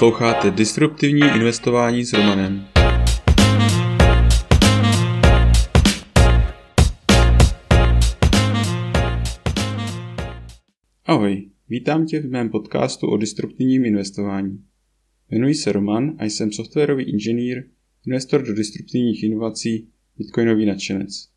[0.00, 2.66] Posloucháte Disruptivní investování s Romanem.
[11.04, 14.64] Ahoj, vítám tě v mém podcastu o disruptivním investování.
[15.30, 17.64] Jmenuji se Roman a jsem softwarový inženýr,
[18.06, 19.88] investor do disruptivních inovací,
[20.18, 21.28] bitcoinový nadšenec.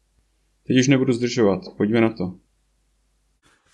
[0.68, 2.36] Teď už nebudu zdržovat, pojďme na to.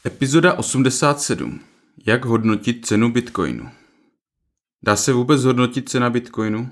[0.06, 1.60] Epizoda 87.
[2.06, 3.79] Jak hodnotit cenu bitcoinu?
[4.84, 6.70] Dá se vůbec hodnotit cena bitcoinu?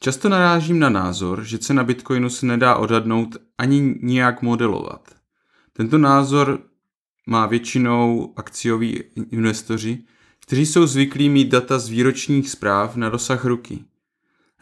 [0.00, 5.14] Často narážím na názor, že cena bitcoinu se nedá odhadnout ani nijak modelovat.
[5.72, 6.62] Tento názor
[7.26, 10.04] má většinou akcioví investoři,
[10.40, 13.84] kteří jsou zvyklí mít data z výročních zpráv na dosah ruky.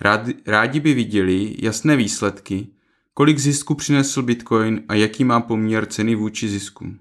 [0.01, 2.67] Rádi, rádi by viděli jasné výsledky,
[3.15, 6.99] kolik zisku přinesl bitcoin a jaký má poměr ceny vůči ziskům.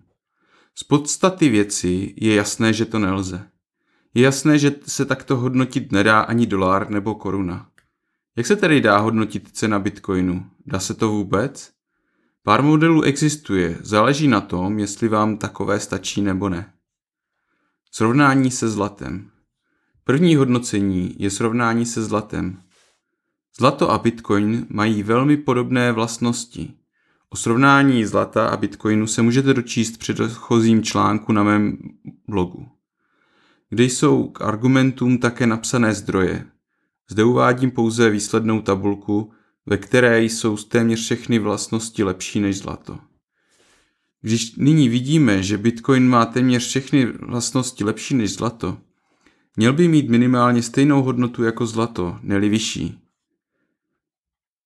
[0.76, 3.48] Z podstaty věci je jasné, že to nelze.
[4.17, 7.70] Je jasné, že se takto hodnotit nedá ani dolar nebo koruna.
[8.37, 10.46] Jak se tedy dá hodnotit cena bitcoinu?
[10.65, 11.71] Dá se to vůbec?
[12.43, 16.74] Pár modelů existuje, záleží na tom, jestli vám takové stačí nebo ne.
[17.91, 19.29] Srovnání se zlatem.
[20.04, 22.62] První hodnocení je srovnání se zlatem.
[23.59, 26.74] Zlato a bitcoin mají velmi podobné vlastnosti.
[27.29, 31.77] O srovnání zlata a bitcoinu se můžete dočíst v předchozím článku na mém
[32.27, 32.77] blogu,
[33.70, 36.46] kde jsou k argumentům také napsané zdroje.
[37.10, 39.32] Zde uvádím pouze výslednou tabulku,
[39.65, 42.99] ve které jsou téměř všechny vlastnosti lepší než zlato.
[44.21, 48.77] Když nyní vidíme, že Bitcoin má téměř všechny vlastnosti lepší než zlato,
[49.55, 52.99] měl by mít minimálně stejnou hodnotu jako zlato, neli vyšší.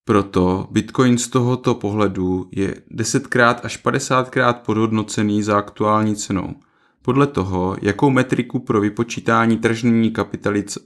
[0.05, 6.55] Proto Bitcoin z tohoto pohledu je 10krát až 50krát podhodnocený za aktuální cenou,
[7.01, 10.79] podle toho, jakou metriku pro vypočítání tržní kapitalizace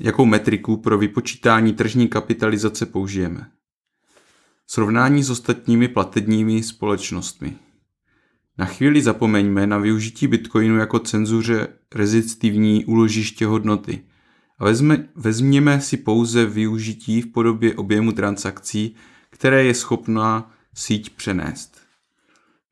[0.00, 3.46] jakou metriku pro vypočítání tržní kapitalizace použijeme.
[4.66, 7.56] Srovnání s ostatními platebními společnostmi.
[8.58, 14.04] Na chvíli zapomeňme na využití Bitcoinu jako cenzuře rezistivní úložiště hodnoty
[14.58, 18.94] a vezme, vezměme si pouze využití v podobě objemu transakcí,
[19.30, 21.80] které je schopná síť přenést.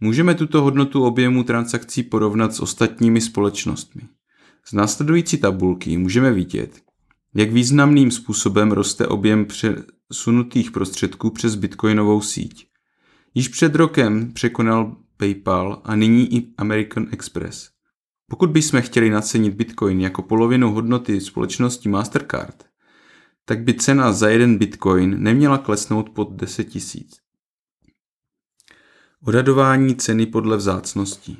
[0.00, 4.02] Můžeme tuto hodnotu objemu transakcí porovnat s ostatními společnostmi.
[4.64, 6.80] Z následující tabulky můžeme vidět,
[7.34, 12.66] jak významným způsobem roste objem přesunutých prostředků přes bitcoinovou síť.
[13.34, 17.70] Již před rokem překonal PayPal a nyní i American Express.
[18.30, 22.64] Pokud bychom chtěli nacenit bitcoin jako polovinu hodnoty společnosti Mastercard,
[23.44, 27.16] tak by cena za jeden bitcoin neměla klesnout pod 10 tisíc.
[29.24, 31.36] Odhadování ceny podle vzácnosti.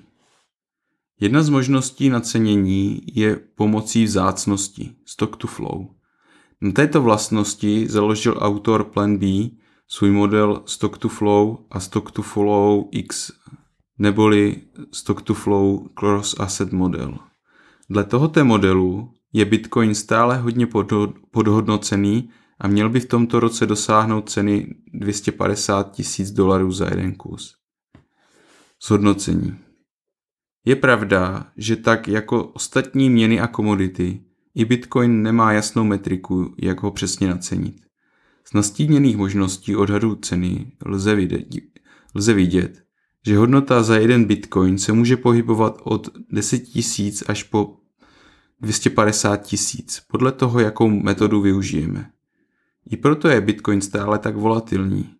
[1.20, 5.88] Jedna z možností nacenění je pomocí vzácnosti, stock to flow.
[6.60, 9.26] Na této vlastnosti založil autor Plan B
[9.88, 13.32] svůj model stock to flow a stock to flow X,
[13.98, 14.62] neboli
[14.92, 17.18] stock to flow cross asset model.
[17.90, 20.68] Dle tohoto modelu je Bitcoin stále hodně
[21.30, 27.59] podhodnocený a měl by v tomto roce dosáhnout ceny 250 tisíc dolarů za jeden kus.
[28.82, 29.58] Zhodnocení.
[30.64, 34.24] Je pravda, že tak jako ostatní měny a komodity,
[34.54, 37.86] i Bitcoin nemá jasnou metriku, jak ho přesně nacenit.
[38.44, 41.46] Z nastíněných možností odhadu ceny lze vidět,
[42.14, 42.84] lze vidět,
[43.26, 47.76] že hodnota za jeden Bitcoin se může pohybovat od 10 tisíc až po
[48.60, 52.10] 250 tisíc, podle toho, jakou metodu využijeme.
[52.90, 55.14] I proto je Bitcoin stále tak volatilní.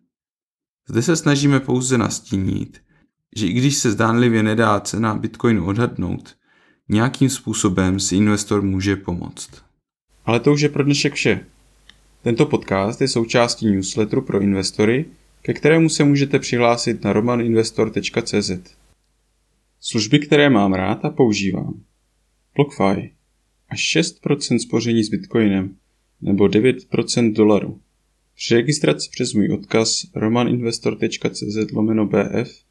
[0.89, 2.81] Zde se snažíme pouze nastínit,
[3.35, 6.35] že i když se zdánlivě nedá cena Bitcoinu odhadnout,
[6.89, 9.49] nějakým způsobem si investor může pomoct.
[10.25, 11.45] Ale to už je pro dnešek vše.
[12.23, 15.05] Tento podcast je součástí newsletteru pro investory,
[15.41, 18.51] ke kterému se můžete přihlásit na romaninvestor.cz.
[19.79, 21.81] Služby, které mám rád a používám.
[22.55, 23.11] BlockFi
[23.69, 25.75] až 6% spoření s Bitcoinem
[26.21, 27.79] nebo 9% dolaru.
[28.35, 32.70] Při registraci přes můj odkaz romaninvestor.cz lomeno BF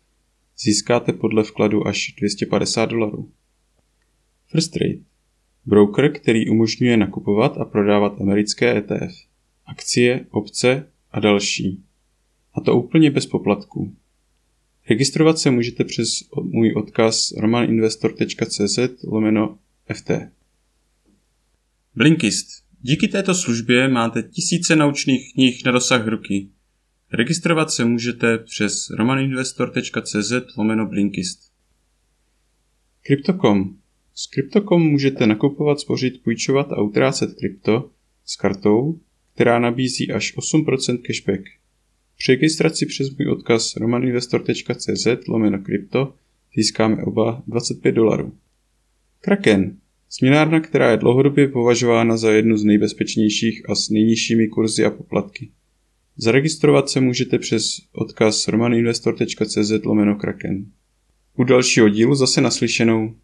[0.60, 3.30] získáte podle vkladu až 250 dolarů.
[4.46, 4.98] First Trade.
[5.66, 9.14] Broker, který umožňuje nakupovat a prodávat americké ETF,
[9.66, 11.84] akcie, opce a další.
[12.54, 13.96] A to úplně bez poplatků.
[14.90, 16.08] Registrovat se můžete přes
[16.42, 19.58] můj odkaz romaninvestor.cz lomeno
[19.94, 20.10] FT.
[21.94, 22.46] Blinkist.
[22.80, 26.48] Díky této službě máte tisíce naučných knih na dosah ruky
[27.12, 31.52] Registrovat se můžete přes romaninvestor.cz lomeno Blinkist.
[33.02, 33.76] Crypto.com
[34.14, 37.90] S Crypto.com můžete nakupovat, spořit, půjčovat a utrácet krypto
[38.24, 39.00] s kartou,
[39.34, 41.42] která nabízí až 8% cashback.
[42.18, 46.14] Při registraci přes můj odkaz romaninvestor.cz lomeno krypto
[46.56, 48.32] získáme oba 25 dolarů.
[49.20, 49.76] Kraken.
[50.08, 55.50] Směnárna, která je dlouhodobě považována za jednu z nejbezpečnějších a s nejnižšími kurzy a poplatky.
[56.22, 60.66] Zaregistrovat se můžete přes odkaz romaninvestor.cz lomeno kraken.
[61.34, 63.14] U dalšího dílu zase naslyšenou.